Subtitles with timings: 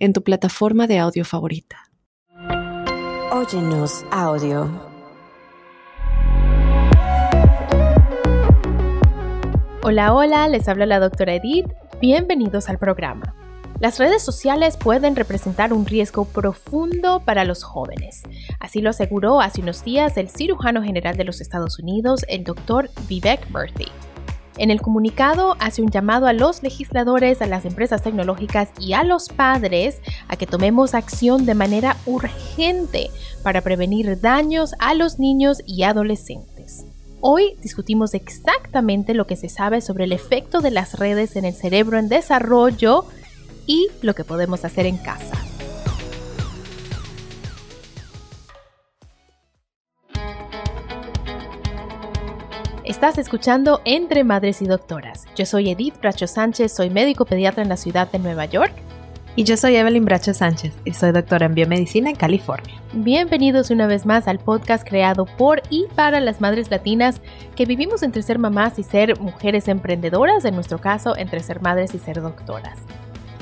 [0.00, 1.76] en tu plataforma de audio favorita.
[3.30, 4.68] Óyenos audio.
[9.82, 11.66] Hola, hola, les habla la doctora Edith.
[12.00, 13.34] Bienvenidos al programa.
[13.78, 18.22] Las redes sociales pueden representar un riesgo profundo para los jóvenes.
[18.58, 22.90] Así lo aseguró hace unos días el cirujano general de los Estados Unidos, el doctor
[23.08, 23.88] Vivek Murthy.
[24.56, 29.04] En el comunicado hace un llamado a los legisladores, a las empresas tecnológicas y a
[29.04, 33.10] los padres a que tomemos acción de manera urgente
[33.42, 36.84] para prevenir daños a los niños y adolescentes.
[37.20, 41.54] Hoy discutimos exactamente lo que se sabe sobre el efecto de las redes en el
[41.54, 43.04] cerebro en desarrollo
[43.66, 45.36] y lo que podemos hacer en casa.
[52.90, 55.24] Estás escuchando Entre Madres y Doctoras.
[55.36, 58.72] Yo soy Edith Bracho Sánchez, soy médico pediatra en la ciudad de Nueva York.
[59.36, 62.74] Y yo soy Evelyn Bracho Sánchez y soy doctora en biomedicina en California.
[62.92, 67.20] Bienvenidos una vez más al podcast creado por y para las madres latinas
[67.54, 71.94] que vivimos entre ser mamás y ser mujeres emprendedoras, en nuestro caso entre ser madres
[71.94, 72.80] y ser doctoras.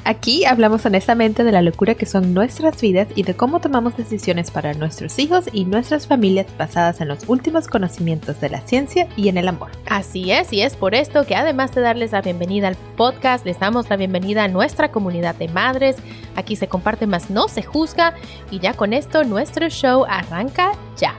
[0.05, 4.51] Aquí hablamos honestamente de la locura que son nuestras vidas y de cómo tomamos decisiones
[4.51, 9.29] para nuestros hijos y nuestras familias basadas en los últimos conocimientos de la ciencia y
[9.29, 9.71] en el amor.
[9.87, 13.59] Así es, y es por esto que además de darles la bienvenida al podcast, les
[13.59, 15.97] damos la bienvenida a nuestra comunidad de madres.
[16.37, 18.15] Aquí se comparte más, no se juzga,
[18.51, 21.15] y ya con esto nuestro show arranca ya.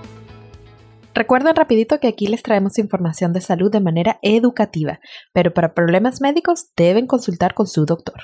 [1.13, 4.99] Recuerden rapidito que aquí les traemos información de salud de manera educativa,
[5.33, 8.21] pero para problemas médicos deben consultar con su doctor.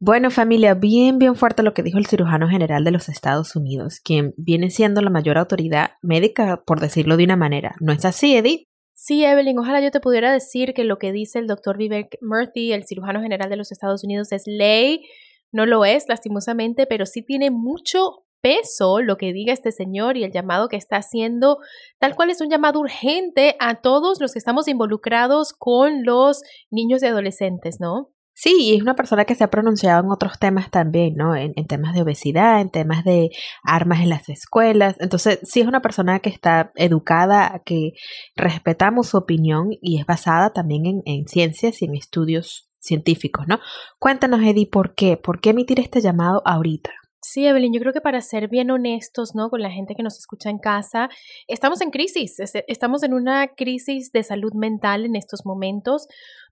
[0.00, 3.98] Bueno familia, bien, bien fuerte lo que dijo el cirujano general de los Estados Unidos,
[3.98, 7.74] quien viene siendo la mayor autoridad médica, por decirlo de una manera.
[7.80, 8.68] ¿No es así, Edith?
[8.94, 12.72] Sí, Evelyn, ojalá yo te pudiera decir que lo que dice el doctor Vivek Murthy,
[12.72, 15.04] el cirujano general de los Estados Unidos, es ley.
[15.50, 20.22] No lo es, lastimosamente, pero sí tiene mucho peso lo que diga este señor y
[20.22, 21.58] el llamado que está haciendo,
[21.98, 27.02] tal cual es un llamado urgente a todos los que estamos involucrados con los niños
[27.02, 28.12] y adolescentes, ¿no?
[28.40, 31.34] Sí, y es una persona que se ha pronunciado en otros temas también, ¿no?
[31.34, 33.30] En, temas de obesidad, en temas de
[33.64, 34.94] armas en las escuelas.
[35.00, 37.94] Entonces, sí es una persona que está educada, que
[38.36, 43.58] respetamos su opinión y es basada también en, en ciencias y en estudios científicos, ¿no?
[43.98, 45.16] Cuéntanos, Eddie, ¿por qué?
[45.16, 46.92] ¿Por qué emitir este llamado ahorita?
[47.20, 49.50] Sí, Evelyn, yo creo que para ser bien honestos, ¿no?
[49.50, 51.08] Con la gente que nos escucha en casa,
[51.48, 52.36] estamos en crisis,
[52.68, 56.06] estamos en una crisis de salud mental en estos momentos.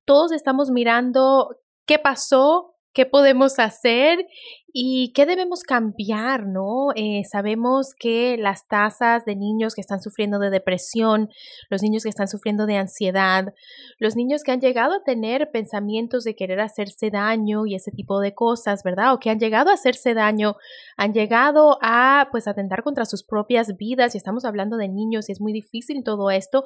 [0.05, 4.27] Todos estamos mirando qué pasó, qué podemos hacer
[4.79, 6.89] ¿Y qué debemos cambiar, no?
[6.97, 11.31] Eh, sabemos que las tasas de niños que están sufriendo de depresión,
[11.71, 13.55] los niños que están sufriendo de ansiedad,
[13.99, 18.21] los niños que han llegado a tener pensamientos de querer hacerse daño y ese tipo
[18.21, 19.15] de cosas, ¿verdad?
[19.15, 20.57] O que han llegado a hacerse daño,
[20.99, 25.33] han llegado a, pues, atentar contra sus propias vidas y estamos hablando de niños y
[25.33, 26.65] es muy difícil todo esto,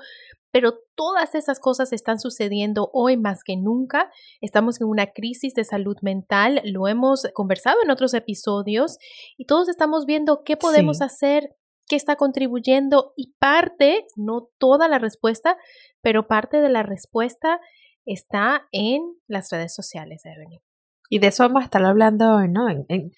[0.50, 4.10] pero todas esas cosas están sucediendo hoy más que nunca.
[4.40, 8.98] Estamos en una crisis de salud mental, lo hemos conversado en otros episodios
[9.36, 11.56] y todos estamos viendo qué podemos hacer,
[11.86, 15.56] qué está contribuyendo y parte, no toda la respuesta,
[16.00, 17.60] pero parte de la respuesta
[18.04, 20.60] está en las redes sociales, Evelyn.
[21.10, 22.68] Y de eso vamos a estar hablando ¿no?
[22.70, 23.12] en,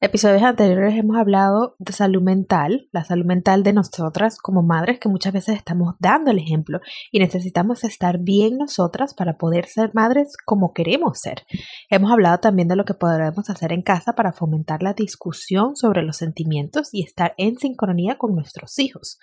[0.00, 5.08] episodios anteriores hemos hablado de salud mental, la salud mental de nosotras como madres que
[5.08, 10.36] muchas veces estamos dando el ejemplo y necesitamos estar bien nosotras para poder ser madres
[10.44, 11.46] como queremos ser.
[11.88, 16.02] Hemos hablado también de lo que podremos hacer en casa para fomentar la discusión sobre
[16.02, 19.18] los sentimientos y estar en sincronía con nuestros hijos.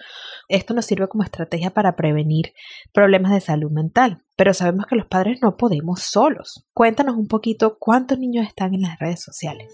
[0.48, 2.54] Esto nos sirve como estrategia para prevenir
[2.94, 6.66] problemas de salud mental, pero sabemos que los padres no podemos solos.
[6.74, 9.72] Cuéntanos un poquito cuántos niños están en las redes sociales.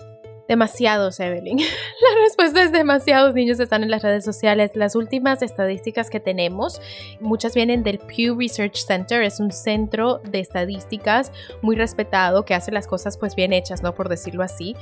[0.49, 1.57] Demasiados, Evelyn.
[1.59, 4.71] La respuesta es demasiados niños están en las redes sociales.
[4.75, 6.81] Las últimas estadísticas que tenemos,
[7.21, 11.31] muchas vienen del Pew Research Center, es un centro de estadísticas
[11.61, 13.95] muy respetado que hace las cosas pues bien hechas, ¿no?
[13.95, 14.75] Por decirlo así.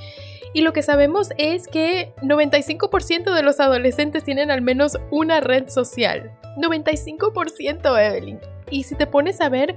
[0.55, 5.69] Y lo que sabemos es que 95% de los adolescentes tienen al menos una red
[5.69, 6.31] social.
[6.57, 8.39] 95%, Evelyn.
[8.69, 9.75] Y si te pones a ver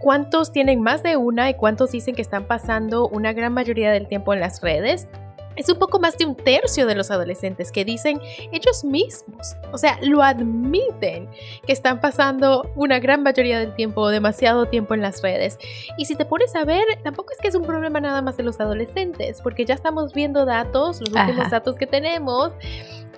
[0.00, 4.06] cuántos tienen más de una y cuántos dicen que están pasando una gran mayoría del
[4.06, 5.08] tiempo en las redes,
[5.56, 8.20] es un poco más de un tercio de los adolescentes que dicen
[8.52, 11.28] ellos mismos, o sea, lo admiten,
[11.66, 15.58] que están pasando una gran mayoría del tiempo, demasiado tiempo en las redes.
[15.96, 18.42] Y si te pones a ver, tampoco es que es un problema nada más de
[18.42, 22.52] los adolescentes, porque ya estamos viendo datos, los últimos datos que tenemos,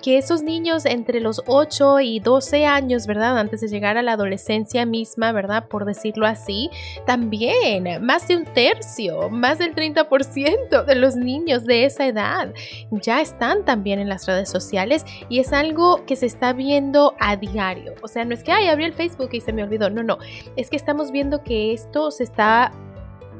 [0.01, 3.37] que esos niños entre los 8 y 12 años, ¿verdad?
[3.37, 5.67] Antes de llegar a la adolescencia misma, ¿verdad?
[5.67, 6.69] Por decirlo así,
[7.05, 12.53] también más de un tercio, más del 30% de los niños de esa edad
[12.91, 17.35] ya están también en las redes sociales y es algo que se está viendo a
[17.35, 17.95] diario.
[18.01, 20.17] O sea, no es que, ay, abrí el Facebook y se me olvidó, no, no,
[20.55, 22.71] es que estamos viendo que esto se está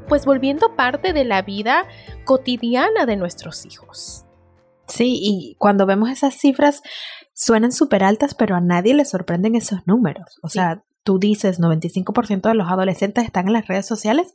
[0.08, 1.86] pues volviendo parte de la vida
[2.24, 4.26] cotidiana de nuestros hijos.
[4.90, 6.82] Sí, y cuando vemos esas cifras
[7.32, 10.38] suenan súper altas, pero a nadie le sorprenden esos números.
[10.42, 14.32] O sea, tú dices 95% de los adolescentes están en las redes sociales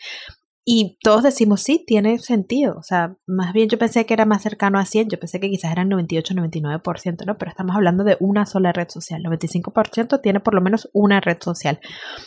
[0.68, 2.75] y todos decimos, sí, tiene sentido.
[2.78, 5.52] O sea, más bien yo pensé que era más cercano a 100, yo pensé que
[5.52, 7.38] quizás eran 98, 99%, ¿no?
[7.38, 9.22] Pero estamos hablando de una sola red social.
[9.22, 11.80] 95% tiene por lo menos una red social.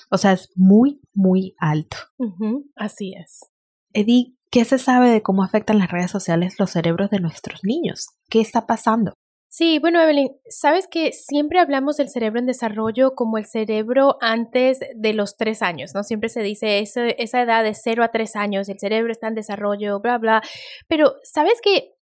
[0.08, 1.96] O sea, es muy, muy alto.
[2.76, 3.40] así es.
[3.92, 8.08] Eddie, ¿qué se sabe de cómo afectan las redes sociales los cerebros de nuestros niños?
[8.28, 9.14] ¿Qué está pasando?
[9.50, 14.78] Sí, bueno, Evelyn, sabes que siempre hablamos del cerebro en desarrollo como el cerebro antes
[14.94, 16.02] de los tres años, ¿no?
[16.02, 20.00] Siempre se dice esa edad de cero a tres años, el cerebro está en desarrollo,
[20.00, 20.42] bla, bla.
[20.86, 21.94] Pero, ¿sabes que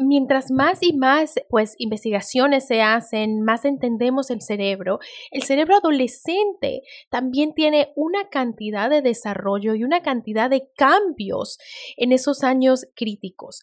[0.00, 4.98] mientras más y más pues investigaciones se hacen, más entendemos el cerebro,
[5.30, 11.58] el cerebro adolescente también tiene una cantidad de desarrollo y una cantidad de cambios
[11.96, 13.62] en esos años críticos.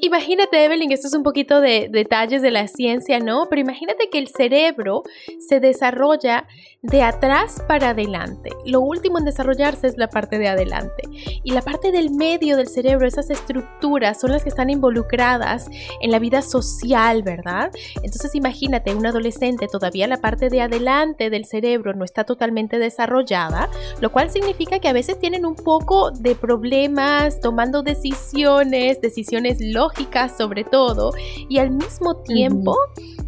[0.00, 3.48] Imagínate, Evelyn, esto es un poquito de detalles de la ciencia, ¿no?
[3.48, 5.02] Pero imagínate que el cerebro
[5.38, 6.46] se desarrolla
[6.82, 8.50] de atrás para adelante.
[8.64, 11.02] Lo último en desarrollarse es la parte de adelante.
[11.44, 15.68] Y la parte del medio del cerebro, esas estructuras, son las que están involucradas
[16.00, 17.70] en la vida social, ¿verdad?
[17.96, 23.68] Entonces imagínate, un adolescente todavía la parte de adelante del cerebro no está totalmente desarrollada,
[24.00, 30.36] lo cual significa que a veces tienen un poco de problemas tomando decisiones, decisiones lógicas
[30.36, 31.12] sobre todo,
[31.48, 32.76] y al mismo tiempo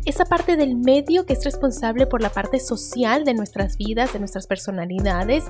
[0.04, 4.18] esa parte del medio que es responsable por la parte social de nuestras vidas, de
[4.18, 5.44] nuestras personalidades,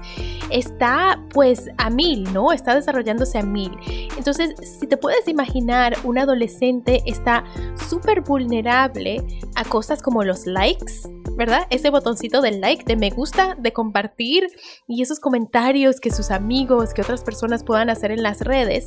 [0.50, 2.52] está pues a mil, ¿no?
[2.52, 3.72] Está desarrollándose a mil.
[4.16, 7.44] Entonces, si te puedes imaginar, un adolescente está
[7.88, 9.24] súper vulnerable
[9.54, 10.92] a cosas como los likes,
[11.36, 11.66] ¿verdad?
[11.70, 14.46] Ese botoncito del like, de me gusta, de compartir
[14.86, 18.86] y esos comentarios que sus amigos, que otras personas puedan hacer en las redes,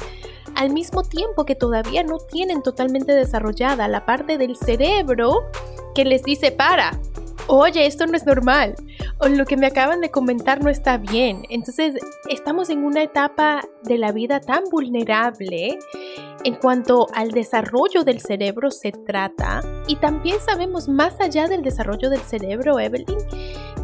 [0.56, 5.50] al mismo tiempo que todavía no tienen totalmente desarrollada la parte del cerebro
[5.95, 7.00] que les dice para.
[7.48, 8.75] Oye, esto no es normal.
[9.19, 11.44] O lo que me acaban de comentar no está bien.
[11.50, 11.95] Entonces,
[12.30, 15.80] estamos en una etapa de la vida tan vulnerable
[16.44, 19.62] en cuanto al desarrollo del cerebro se trata.
[19.88, 23.18] Y también sabemos más allá del desarrollo del cerebro, Evelyn,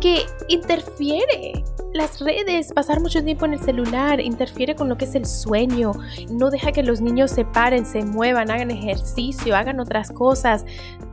[0.03, 1.63] que interfiere
[1.93, 5.93] las redes, pasar mucho tiempo en el celular, interfiere con lo que es el sueño,
[6.29, 10.65] no deja que los niños se paren, se muevan, hagan ejercicio, hagan otras cosas.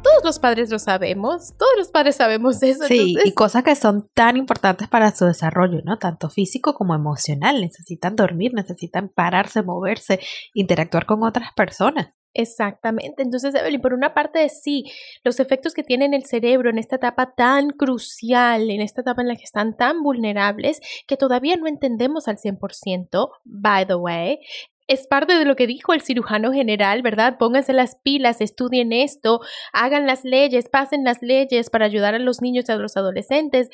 [0.02, 2.82] Todos los padres lo sabemos, todos los padres sabemos eso.
[2.88, 5.98] Sí, y cosas que son tan importantes para su desarrollo, ¿no?
[5.98, 7.60] Tanto físico como emocional.
[7.60, 10.18] Necesitan dormir, necesitan pararse, moverse,
[10.52, 12.08] interactuar con otras personas.
[12.32, 13.22] Exactamente.
[13.22, 14.84] Entonces, Evelyn, por una parte, sí,
[15.24, 19.22] los efectos que tiene en el cerebro en esta etapa tan crucial, en esta etapa
[19.22, 24.38] en la que están tan vulnerables, que todavía no entendemos al 100%, by the way,
[24.86, 27.36] es parte de lo que dijo el cirujano general, ¿verdad?
[27.38, 29.40] Pónganse las pilas, estudien esto,
[29.72, 33.68] hagan las leyes, pasen las leyes para ayudar a los niños y a los adolescentes,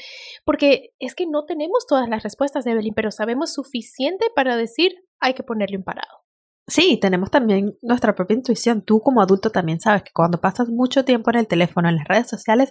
[0.44, 5.32] porque es que no tenemos todas las respuestas, Evelyn, pero sabemos suficiente para decir hay
[5.32, 6.25] que ponerle un parado.
[6.68, 8.82] Sí, tenemos también nuestra propia intuición.
[8.82, 12.08] Tú como adulto también sabes que cuando pasas mucho tiempo en el teléfono, en las
[12.08, 12.70] redes sociales,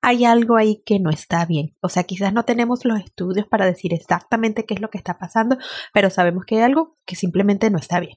[0.00, 1.76] hay algo ahí que no está bien.
[1.82, 5.18] O sea, quizás no tenemos los estudios para decir exactamente qué es lo que está
[5.18, 5.58] pasando,
[5.92, 8.16] pero sabemos que hay algo que simplemente no está bien.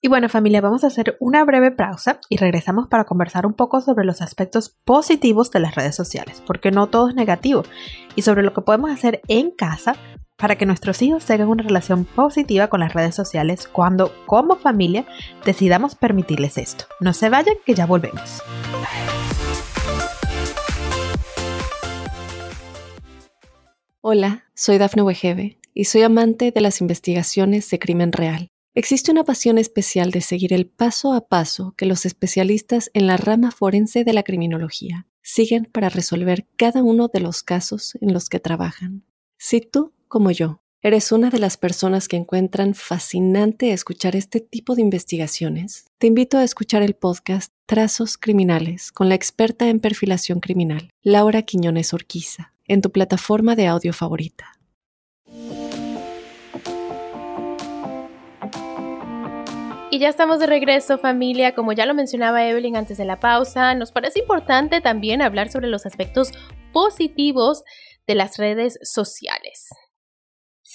[0.00, 3.80] Y bueno familia, vamos a hacer una breve pausa y regresamos para conversar un poco
[3.80, 7.64] sobre los aspectos positivos de las redes sociales, porque no todo es negativo,
[8.14, 9.96] y sobre lo que podemos hacer en casa
[10.38, 15.04] para que nuestros hijos tengan una relación positiva con las redes sociales cuando, como familia,
[15.44, 16.84] decidamos permitirles esto.
[17.00, 18.40] No se vayan, que ya volvemos.
[24.00, 28.48] Hola, soy Dafne Wegebe y soy amante de las investigaciones de crimen real.
[28.74, 33.16] Existe una pasión especial de seguir el paso a paso que los especialistas en la
[33.16, 38.28] rama forense de la criminología siguen para resolver cada uno de los casos en los
[38.28, 39.04] que trabajan.
[39.36, 44.76] Si tú como yo, ¿Eres una de las personas que encuentran fascinante escuchar este tipo
[44.76, 45.86] de investigaciones?
[45.98, 51.42] Te invito a escuchar el podcast Trazos Criminales con la experta en perfilación criminal, Laura
[51.42, 54.52] Quiñones Orquiza, en tu plataforma de audio favorita.
[59.90, 63.74] Y ya estamos de regreso familia, como ya lo mencionaba Evelyn antes de la pausa,
[63.74, 66.30] nos parece importante también hablar sobre los aspectos
[66.72, 67.64] positivos
[68.06, 69.70] de las redes sociales.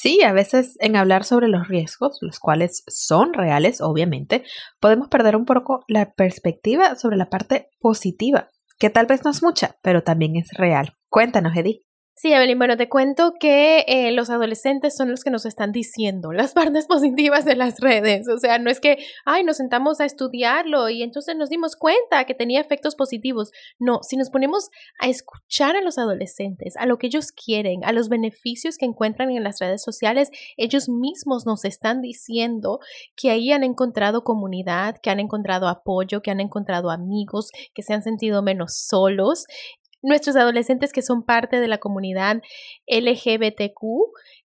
[0.03, 4.43] Sí, a veces en hablar sobre los riesgos, los cuales son reales, obviamente,
[4.81, 9.41] podemos perder un poco la perspectiva sobre la parte positiva, que tal vez no es
[9.41, 10.97] mucha, pero también es real.
[11.07, 11.83] Cuéntanos, Edith.
[12.15, 16.31] Sí, Evelyn, bueno, te cuento que eh, los adolescentes son los que nos están diciendo
[16.31, 18.27] las partes positivas de las redes.
[18.29, 22.25] O sea, no es que, ay, nos sentamos a estudiarlo y entonces nos dimos cuenta
[22.25, 23.51] que tenía efectos positivos.
[23.79, 27.91] No, si nos ponemos a escuchar a los adolescentes, a lo que ellos quieren, a
[27.91, 32.79] los beneficios que encuentran en las redes sociales, ellos mismos nos están diciendo
[33.15, 37.93] que ahí han encontrado comunidad, que han encontrado apoyo, que han encontrado amigos, que se
[37.93, 39.45] han sentido menos solos
[40.03, 42.41] nuestros adolescentes que son parte de la comunidad
[42.87, 43.81] LGBTQ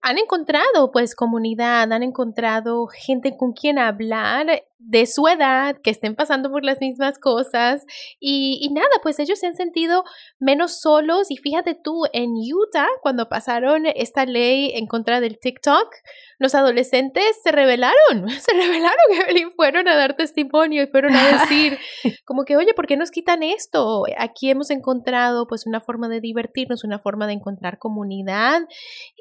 [0.03, 6.15] han encontrado pues comunidad, han encontrado gente con quien hablar de su edad, que estén
[6.15, 7.85] pasando por las mismas cosas
[8.21, 10.05] y, y, nada, pues ellos se han sentido
[10.39, 15.95] menos solos y fíjate tú, en Utah, cuando pasaron esta ley en contra del TikTok,
[16.39, 18.97] los adolescentes se rebelaron, se rebelaron,
[19.35, 21.79] y fueron a dar testimonio y fueron a decir
[22.25, 24.05] como que, oye, ¿por qué nos quitan esto?
[24.19, 28.63] Aquí hemos encontrado pues una forma de divertirnos, una forma de encontrar comunidad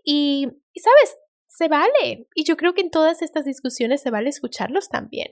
[0.04, 2.28] y, y sabes, se vale.
[2.36, 5.32] Y yo creo que en todas estas discusiones se vale escucharlos también.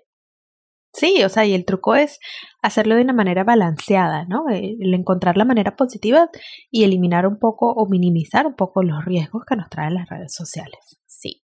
[0.93, 2.19] Sí, o sea, y el truco es
[2.61, 4.45] hacerlo de una manera balanceada, ¿no?
[4.49, 6.29] El encontrar la manera positiva
[6.69, 10.33] y eliminar un poco o minimizar un poco los riesgos que nos traen las redes
[10.35, 10.99] sociales.
[11.07, 11.43] Sí.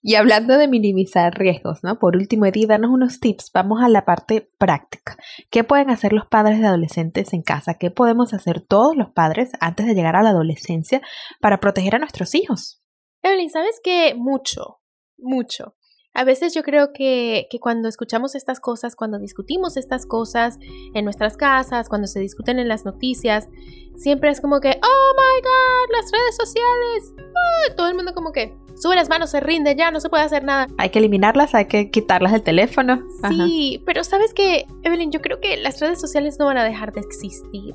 [0.00, 1.98] Y hablando de minimizar riesgos, ¿no?
[1.98, 3.50] Por último, Edith, danos unos tips.
[3.52, 5.16] Vamos a la parte práctica.
[5.50, 7.78] ¿Qué pueden hacer los padres de adolescentes en casa?
[7.78, 11.00] ¿Qué podemos hacer todos los padres antes de llegar a la adolescencia
[11.40, 12.82] para proteger a nuestros hijos?
[13.22, 14.14] Evelyn, ¿sabes qué?
[14.14, 14.82] Mucho,
[15.16, 15.74] mucho.
[16.16, 20.58] A veces yo creo que, que, cuando escuchamos estas cosas, cuando discutimos estas cosas
[20.94, 23.48] en nuestras casas, cuando se discuten en las noticias,
[23.96, 27.76] siempre es como que, oh my god, las redes sociales.
[27.76, 30.44] todo el mundo como que sube las manos, se rinde, ya no se puede hacer
[30.44, 30.68] nada.
[30.78, 33.02] Hay que eliminarlas, hay que quitarlas del teléfono.
[33.28, 36.92] Sí, pero sabes que, Evelyn, yo creo que las redes sociales no van a dejar
[36.92, 37.74] de existir.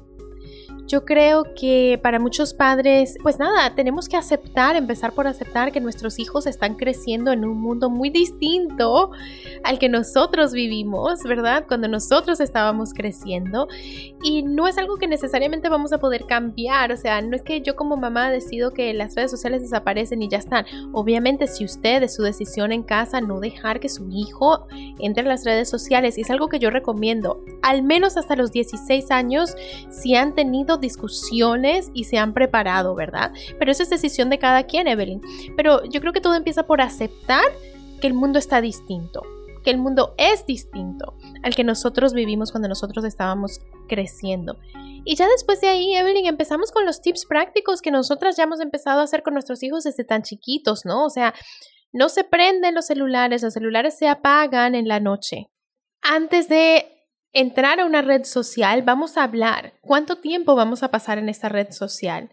[0.89, 5.79] Yo creo que para muchos padres, pues nada, tenemos que aceptar, empezar por aceptar que
[5.79, 9.12] nuestros hijos están creciendo en un mundo muy distinto
[9.63, 11.65] al que nosotros vivimos, ¿verdad?
[11.67, 13.67] Cuando nosotros estábamos creciendo.
[14.24, 17.62] Y no es algo que necesariamente vamos a poder cambiar, o sea, no es que
[17.62, 20.65] yo como mamá decido que las redes sociales desaparecen y ya están.
[20.91, 24.65] Obviamente si usted es su decisión en casa no dejar que su hijo
[24.98, 28.51] entre en las redes sociales, y es algo que yo recomiendo, al menos hasta los
[28.51, 29.55] 16 años,
[29.91, 33.31] si han tenido discusiones y se han preparado, ¿verdad?
[33.57, 35.21] Pero eso es decisión de cada quien, Evelyn.
[35.55, 37.43] Pero yo creo que todo empieza por aceptar
[38.01, 39.24] que el mundo está distinto,
[39.63, 44.57] que el mundo es distinto al que nosotros vivimos cuando nosotros estábamos creciendo.
[45.05, 48.59] Y ya después de ahí, Evelyn, empezamos con los tips prácticos que nosotras ya hemos
[48.59, 51.05] empezado a hacer con nuestros hijos desde tan chiquitos, ¿no?
[51.05, 51.33] O sea,
[51.91, 55.50] no se prenden los celulares, los celulares se apagan en la noche.
[56.01, 56.99] Antes de
[57.33, 61.50] entrar a una red social, vamos a hablar cuánto tiempo vamos a pasar en esta
[61.50, 62.29] red social,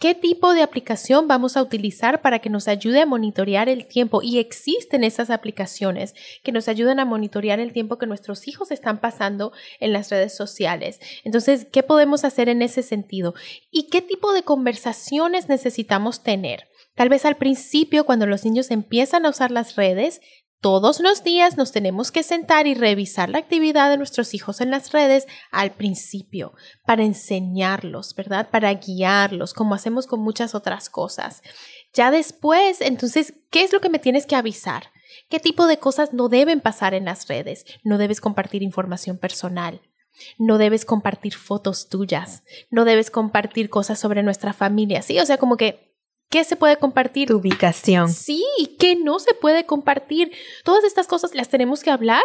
[0.00, 4.22] qué tipo de aplicación vamos a utilizar para que nos ayude a monitorear el tiempo.
[4.22, 8.98] Y existen esas aplicaciones que nos ayudan a monitorear el tiempo que nuestros hijos están
[8.98, 11.00] pasando en las redes sociales.
[11.22, 13.34] Entonces, ¿qué podemos hacer en ese sentido?
[13.70, 16.68] ¿Y qué tipo de conversaciones necesitamos tener?
[16.94, 20.20] Tal vez al principio, cuando los niños empiezan a usar las redes,
[20.60, 24.70] todos los días nos tenemos que sentar y revisar la actividad de nuestros hijos en
[24.70, 26.52] las redes al principio
[26.84, 28.50] para enseñarlos, ¿verdad?
[28.50, 31.42] Para guiarlos, como hacemos con muchas otras cosas.
[31.94, 34.90] Ya después, entonces, ¿qué es lo que me tienes que avisar?
[35.30, 37.64] ¿Qué tipo de cosas no deben pasar en las redes?
[37.82, 39.80] No debes compartir información personal.
[40.38, 42.42] No debes compartir fotos tuyas.
[42.70, 45.00] No debes compartir cosas sobre nuestra familia.
[45.00, 45.89] Sí, o sea, como que
[46.30, 47.26] ¿Qué se puede compartir?
[47.26, 48.08] Tu ubicación.
[48.08, 48.44] Sí,
[48.78, 50.32] ¿qué no se puede compartir?
[50.64, 52.22] Todas estas cosas las tenemos que hablar.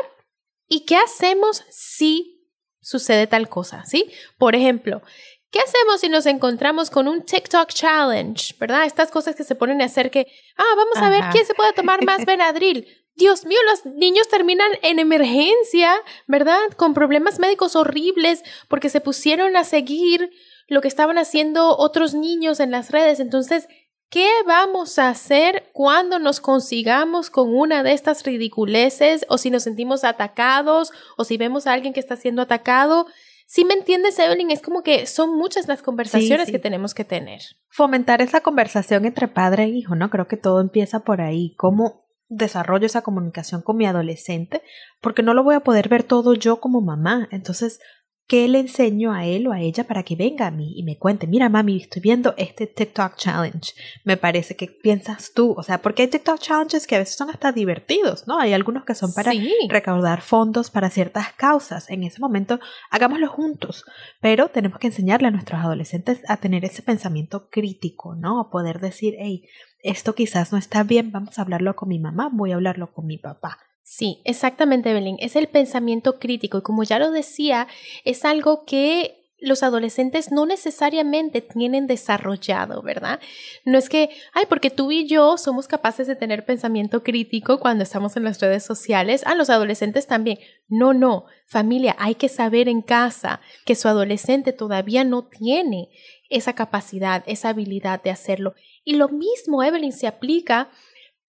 [0.67, 2.47] ¿Y qué hacemos si
[2.81, 3.83] sucede tal cosa?
[3.85, 4.11] ¿Sí?
[4.37, 5.01] Por ejemplo,
[5.49, 8.53] ¿qué hacemos si nos encontramos con un TikTok challenge?
[8.59, 8.85] ¿Verdad?
[8.85, 11.73] Estas cosas que se ponen a hacer que, ah, vamos a ver quién se puede
[11.73, 12.87] tomar más Benadryl.
[13.15, 15.95] Dios mío, los niños terminan en emergencia,
[16.27, 16.59] ¿verdad?
[16.77, 20.29] Con problemas médicos horribles porque se pusieron a seguir
[20.67, 23.19] lo que estaban haciendo otros niños en las redes.
[23.19, 23.67] Entonces,
[24.09, 29.63] ¿Qué vamos a hacer cuando nos consigamos con una de estas ridiculeces o si nos
[29.63, 33.07] sentimos atacados o si vemos a alguien que está siendo atacado?
[33.47, 37.41] Si me entiendes, Evelyn, es como que son muchas las conversaciones que tenemos que tener.
[37.69, 40.09] Fomentar esa conversación entre padre e hijo, ¿no?
[40.09, 41.53] Creo que todo empieza por ahí.
[41.55, 44.63] ¿Cómo desarrollo esa comunicación con mi adolescente?
[44.99, 47.27] Porque no lo voy a poder ver todo yo como mamá.
[47.31, 47.79] Entonces,
[48.27, 50.97] ¿Qué le enseño a él o a ella para que venga a mí y me
[50.97, 51.27] cuente?
[51.27, 53.73] Mira, mami, estoy viendo este TikTok challenge.
[54.03, 55.53] Me parece que piensas tú.
[55.55, 58.39] O sea, porque hay TikTok challenges que a veces son hasta divertidos, ¿no?
[58.39, 59.31] Hay algunos que son para
[59.69, 61.87] recaudar fondos para ciertas causas.
[61.91, 63.85] En ese momento, hagámoslo juntos.
[64.21, 68.39] Pero tenemos que enseñarle a nuestros adolescentes a tener ese pensamiento crítico, ¿no?
[68.39, 69.43] A poder decir, hey,
[69.83, 73.05] esto quizás no está bien, vamos a hablarlo con mi mamá, voy a hablarlo con
[73.05, 73.59] mi papá.
[73.87, 75.17] Sí, exactamente, Belén.
[75.19, 77.67] Es el pensamiento crítico y como ya lo decía,
[78.03, 83.19] es algo que los adolescentes no necesariamente tienen desarrollado, ¿verdad?
[83.63, 87.83] No es que, ay, porque tú y yo somos capaces de tener pensamiento crítico cuando
[87.83, 90.39] estamos en las redes sociales, ah, los adolescentes también.
[90.67, 95.89] No, no, familia, hay que saber en casa que su adolescente todavía no tiene
[96.31, 98.55] esa capacidad, esa habilidad de hacerlo.
[98.83, 100.71] Y lo mismo, Evelyn, se aplica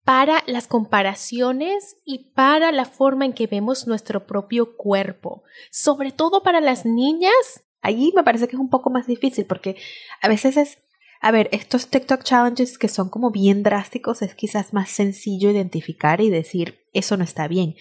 [0.06, 6.44] para las comparaciones y para la forma en que vemos nuestro propio cuerpo, sobre todo
[6.44, 7.64] para las niñas.
[7.82, 9.76] Allí me parece que es un poco más difícil porque
[10.22, 10.78] a veces es,
[11.20, 16.20] a ver, estos TikTok challenges que son como bien drásticos es quizás más sencillo identificar
[16.20, 17.74] y decir eso no está bien,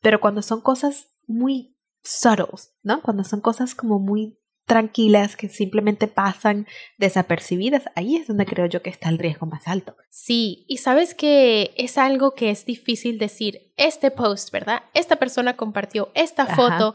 [0.00, 3.02] pero cuando son cosas muy subtles, ¿no?
[3.02, 6.66] Cuando son cosas como muy tranquilas que simplemente pasan
[6.98, 9.96] desapercibidas, ahí es donde creo yo que está el riesgo más alto.
[10.08, 14.84] Sí, y sabes que es algo que es difícil decir, este post, ¿verdad?
[14.94, 16.94] Esta persona compartió esta foto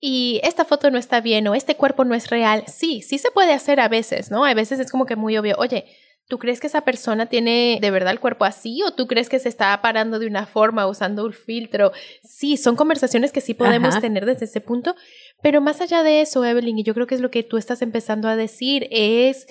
[0.00, 2.64] y esta foto no está bien o este cuerpo no es real.
[2.68, 4.44] Sí, sí se puede hacer a veces, ¿no?
[4.44, 5.86] A veces es como que muy obvio, oye,
[6.28, 9.38] ¿Tú crees que esa persona tiene de verdad el cuerpo así o tú crees que
[9.38, 11.92] se está parando de una forma usando un filtro?
[12.22, 14.94] Sí, son conversaciones que sí podemos tener desde ese punto,
[15.42, 17.80] pero más allá de eso, Evelyn, y yo creo que es lo que tú estás
[17.80, 19.46] empezando a decir, es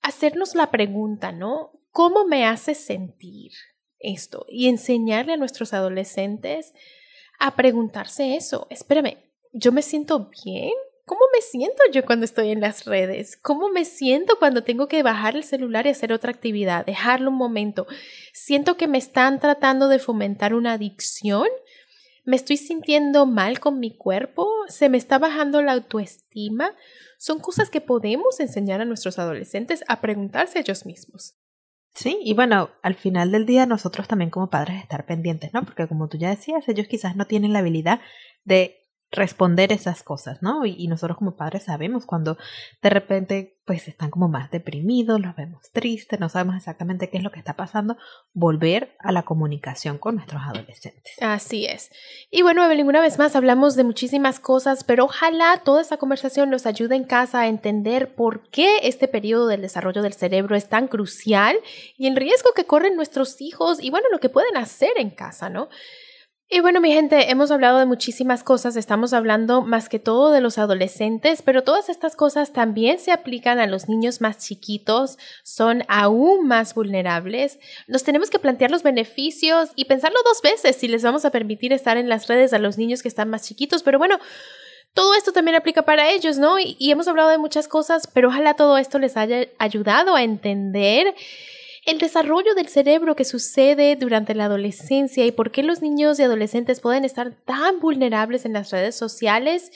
[0.00, 1.72] hacernos la pregunta, ¿no?
[1.90, 3.50] ¿Cómo me hace sentir
[3.98, 4.46] esto?
[4.48, 6.72] Y enseñarle a nuestros adolescentes
[7.40, 8.68] a preguntarse eso.
[8.70, 9.18] Espérame,
[9.52, 10.72] ¿yo me siento bien?
[11.06, 13.36] ¿Cómo me siento yo cuando estoy en las redes?
[13.36, 16.84] ¿Cómo me siento cuando tengo que bajar el celular y hacer otra actividad?
[16.84, 17.86] Dejarlo un momento.
[18.32, 21.46] ¿Siento que me están tratando de fomentar una adicción?
[22.24, 24.48] ¿Me estoy sintiendo mal con mi cuerpo?
[24.66, 26.74] ¿Se me está bajando la autoestima?
[27.18, 31.36] Son cosas que podemos enseñar a nuestros adolescentes a preguntarse a ellos mismos.
[31.94, 35.64] Sí, y bueno, al final del día nosotros también como padres estar pendientes, ¿no?
[35.64, 38.00] Porque como tú ya decías, ellos quizás no tienen la habilidad
[38.44, 40.64] de responder esas cosas, ¿no?
[40.66, 42.36] Y, nosotros como padres sabemos cuando
[42.82, 47.24] de repente pues están como más deprimidos, los vemos tristes, no sabemos exactamente qué es
[47.24, 47.96] lo que está pasando,
[48.32, 51.16] volver a la comunicación con nuestros adolescentes.
[51.20, 51.90] Así es.
[52.30, 56.48] Y bueno, Evelyn, una vez más hablamos de muchísimas cosas, pero ojalá toda esta conversación
[56.48, 60.68] nos ayude en casa a entender por qué este periodo del desarrollo del cerebro es
[60.68, 61.56] tan crucial
[61.96, 65.50] y el riesgo que corren nuestros hijos y bueno, lo que pueden hacer en casa,
[65.50, 65.68] ¿no?
[66.48, 70.40] Y bueno, mi gente, hemos hablado de muchísimas cosas, estamos hablando más que todo de
[70.40, 75.82] los adolescentes, pero todas estas cosas también se aplican a los niños más chiquitos, son
[75.88, 77.58] aún más vulnerables.
[77.88, 81.72] Nos tenemos que plantear los beneficios y pensarlo dos veces si les vamos a permitir
[81.72, 84.20] estar en las redes a los niños que están más chiquitos, pero bueno,
[84.94, 86.58] todo esto también aplica para ellos, ¿no?
[86.58, 91.14] Y, hemos hablado de muchas cosas, pero ojalá todo esto les haya ayudado a entender
[91.86, 96.24] el desarrollo del cerebro que sucede durante la adolescencia y por qué los niños y
[96.24, 99.70] adolescentes pueden estar tan vulnerables en las redes sociales.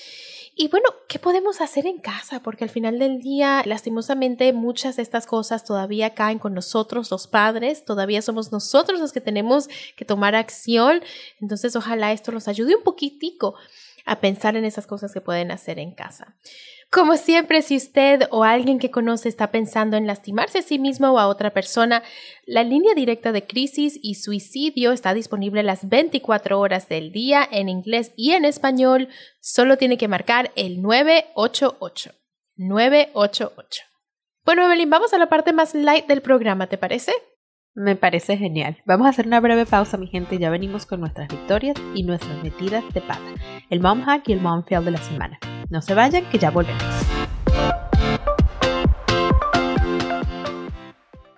[0.56, 2.42] Y bueno, ¿qué podemos hacer en casa?
[2.42, 7.28] Porque al final del día, lastimosamente, muchas de estas cosas todavía caen con nosotros, los
[7.28, 11.02] padres, todavía somos nosotros los que tenemos que tomar acción.
[11.40, 13.54] Entonces, ojalá esto nos ayude un poquitico
[14.10, 16.34] a pensar en esas cosas que pueden hacer en casa.
[16.90, 21.12] Como siempre, si usted o alguien que conoce está pensando en lastimarse a sí mismo
[21.12, 22.02] o a otra persona,
[22.44, 27.68] la línea directa de crisis y suicidio está disponible las 24 horas del día en
[27.68, 29.08] inglés y en español.
[29.38, 32.10] Solo tiene que marcar el 988.
[32.56, 33.82] 988.
[34.44, 37.12] Bueno, Evelyn, vamos a la parte más light del programa, ¿te parece?
[37.76, 38.78] Me parece genial.
[38.84, 40.38] Vamos a hacer una breve pausa, mi gente.
[40.38, 43.22] Ya venimos con nuestras victorias y nuestras metidas de pata.
[43.70, 45.38] El mom hack y el mom fail de la semana.
[45.68, 46.82] No se vayan, que ya volvemos.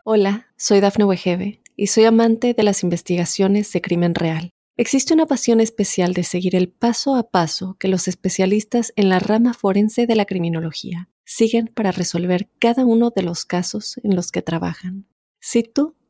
[0.05, 4.53] Hola, soy Dafne Wegebe y soy amante de las investigaciones de crimen real.
[4.79, 9.19] Existe una pasión especial de seguir el paso a paso que los especialistas en la
[9.19, 14.33] rama forense de la criminología siguen para resolver cada uno de los casos en los
[14.33, 15.07] que trabajan.
[15.41, 15.95] Si tú,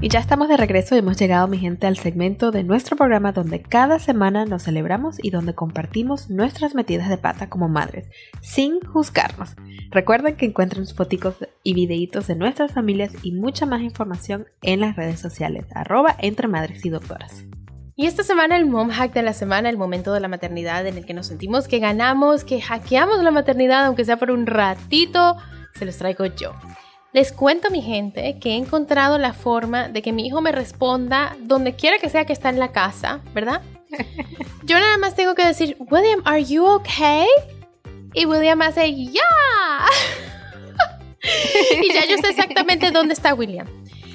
[0.00, 3.32] Y ya estamos de regreso y hemos llegado, mi gente, al segmento de nuestro programa
[3.32, 8.08] donde cada semana nos celebramos y donde compartimos nuestras metidas de pata como madres,
[8.40, 9.56] sin juzgarnos.
[9.90, 11.34] Recuerden que encuentran fotos
[11.64, 16.46] y videitos de nuestras familias y mucha más información en las redes sociales, arroba entre
[16.46, 17.44] madres y doctoras.
[17.96, 20.96] Y esta semana el mom hack de la semana, el momento de la maternidad en
[20.96, 25.36] el que nos sentimos que ganamos, que hackeamos la maternidad, aunque sea por un ratito,
[25.74, 26.52] se los traigo yo.
[27.18, 31.36] Les cuento, mi gente, que he encontrado la forma de que mi hijo me responda
[31.40, 33.60] donde quiera que sea que está en la casa, ¿verdad?
[34.62, 37.26] Yo nada más tengo que decir, William, ¿are you okay?
[38.14, 39.20] Y William hace, ¡ya!
[41.82, 43.66] y ya yo sé exactamente dónde está William.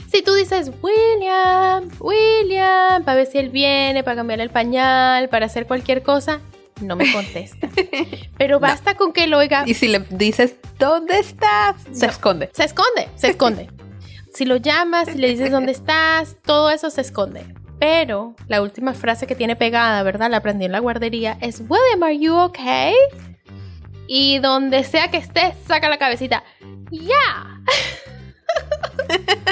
[0.09, 5.47] Si tú dices, William, William, para ver si él viene, para cambiarle el pañal, para
[5.47, 6.39] hacer cualquier cosa,
[6.83, 7.69] no me contesta.
[8.37, 9.63] Pero basta con que lo oiga.
[9.65, 11.75] Y si le dices, ¿dónde estás?
[11.91, 12.49] Se esconde.
[12.53, 13.69] Se esconde, se esconde.
[14.33, 17.45] si lo llamas, si le dices dónde estás, todo eso se esconde.
[17.79, 20.29] Pero la última frase que tiene pegada, ¿verdad?
[20.29, 22.93] La aprendí en la guardería, es William, are you okay?
[24.07, 26.43] Y donde sea que estés, saca la cabecita.
[26.91, 27.59] ¡Ya!
[29.09, 29.42] Y ya yo sé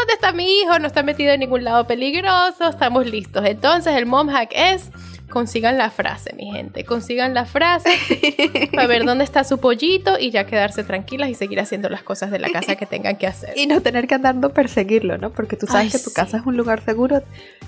[0.00, 3.44] dónde está mi hijo, no está metido en ningún lado peligroso, estamos listos.
[3.44, 4.90] Entonces el mom hack es
[5.30, 6.84] consigan la frase, mi gente.
[6.84, 7.90] Consigan la frase
[8.72, 12.30] para ver dónde está su pollito y ya quedarse tranquilas y seguir haciendo las cosas
[12.30, 13.56] de la casa que tengan que hacer.
[13.56, 15.30] Y no tener que andando perseguirlo, ¿no?
[15.30, 17.22] Porque tú sabes que tu casa es un lugar seguro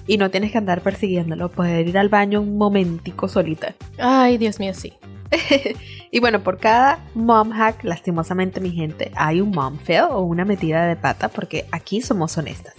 [0.06, 1.50] y no tienes que andar persiguiéndolo.
[1.50, 3.74] Poder ir al baño un momentico solita.
[3.98, 4.94] Ay, Dios mío, sí.
[6.10, 10.44] y bueno, por cada mom hack, lastimosamente mi gente, hay un mom fail o una
[10.44, 12.74] metida de pata porque aquí somos honestas.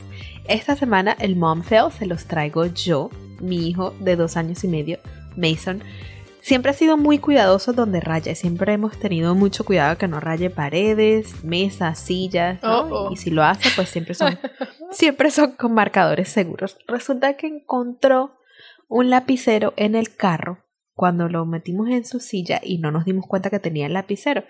[0.48, 4.68] Esta semana el mom fail se los traigo yo, mi hijo de dos años y
[4.68, 5.00] medio,
[5.36, 5.84] Mason.
[6.42, 8.36] Siempre ha sido muy cuidadoso donde raya.
[8.36, 12.60] Siempre hemos tenido mucho cuidado que no raye paredes, mesas, sillas.
[13.12, 14.38] Y si lo hace, pues siempre son,
[14.92, 16.78] siempre son con marcadores seguros.
[16.86, 18.36] Resulta que encontró
[18.90, 20.58] un lapicero en el carro
[20.94, 24.44] cuando lo metimos en su silla y no nos dimos cuenta que tenía el lapicero.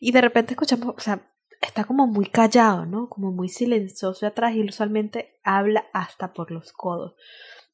[0.00, 1.30] Y de repente escuchamos, o sea,
[1.60, 3.08] está como muy callado, ¿no?
[3.08, 7.14] Como muy silencioso atrás y usualmente habla hasta por los codos.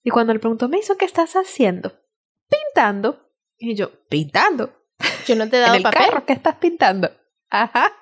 [0.02, 1.92] Y cuando le preguntó, me hizo, ¿qué estás haciendo?
[2.48, 3.30] Pintando.
[3.59, 4.72] Y yo, ¿pintando?
[5.26, 7.11] Yo no te he dado ¿En el carro qué estás pintando?
[7.50, 7.92] Ajá.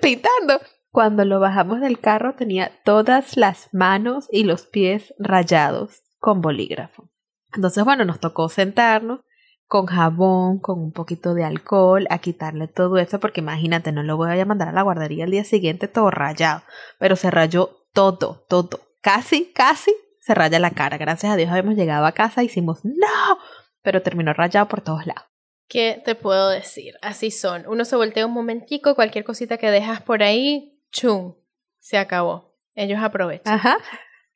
[0.00, 0.60] Pintando.
[0.90, 7.11] Cuando lo bajamos del carro tenía todas las manos y los pies rayados con bolígrafo.
[7.54, 9.20] Entonces, bueno, nos tocó sentarnos
[9.66, 14.18] con jabón, con un poquito de alcohol, a quitarle todo eso, porque imagínate, no lo
[14.18, 16.62] voy a mandar a la guardería el día siguiente todo rayado,
[16.98, 20.98] pero se rayó todo, todo, casi, casi se raya la cara.
[20.98, 23.38] Gracias a Dios habíamos llegado a casa y hicimos no,
[23.82, 25.24] pero terminó rayado por todos lados.
[25.68, 26.96] ¿Qué te puedo decir?
[27.00, 27.64] Así son.
[27.66, 31.34] Uno se voltea un momentico, cualquier cosita que dejas por ahí, chum,
[31.78, 32.54] se acabó.
[32.74, 33.54] Ellos aprovechan.
[33.54, 33.78] Ajá.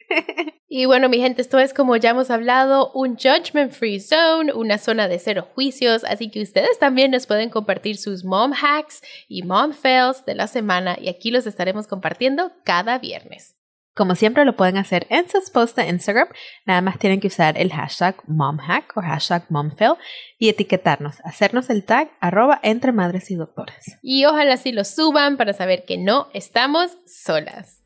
[0.69, 4.79] y bueno, mi gente, esto es como ya hemos hablado, un judgment free zone, una
[4.79, 9.43] zona de cero juicios, así que ustedes también nos pueden compartir sus mom hacks y
[9.43, 13.57] mom fails de la semana y aquí los estaremos compartiendo cada viernes.
[13.97, 16.29] Como siempre lo pueden hacer en sus posts de Instagram,
[16.67, 19.95] nada más tienen que usar el hashtag momhack o hashtag momfail
[20.39, 23.97] y etiquetarnos, hacernos el tag arroba entre madres y doctoras.
[24.03, 27.83] Y ojalá sí lo suban para saber que no estamos solas.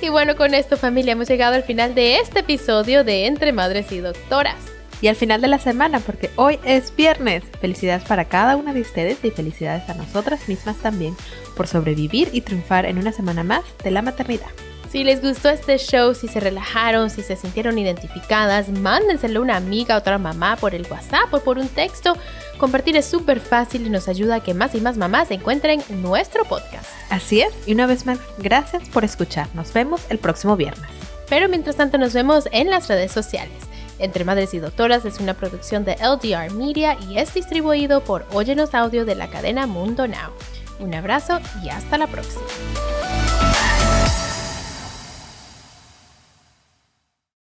[0.00, 3.90] Y bueno, con esto familia hemos llegado al final de este episodio de Entre Madres
[3.92, 4.56] y Doctoras.
[5.00, 7.44] Y al final de la semana, porque hoy es viernes.
[7.60, 11.16] Felicidades para cada una de ustedes y felicidades a nosotras mismas también
[11.56, 14.48] por sobrevivir y triunfar en una semana más de la maternidad.
[14.90, 19.56] Si les gustó este show, si se relajaron, si se sintieron identificadas, mándenselo a una
[19.56, 22.16] amiga, a otra mamá por el WhatsApp o por un texto.
[22.58, 26.44] Compartir es súper fácil y nos ayuda a que más y más mamás encuentren nuestro
[26.44, 26.86] podcast.
[27.10, 29.46] Así es, y una vez más, gracias por escuchar.
[29.54, 30.90] Nos vemos el próximo viernes.
[31.28, 33.52] Pero mientras tanto nos vemos en las redes sociales.
[33.98, 38.74] Entre Madres y Doctoras es una producción de LDR Media y es distribuido por Óyenos
[38.74, 40.32] Audio de la cadena Mundo Now.
[40.78, 42.42] Un abrazo y hasta la próxima.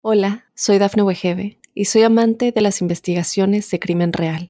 [0.01, 4.49] Hola, soy Dafne Wegebe y soy amante de las investigaciones de crimen real.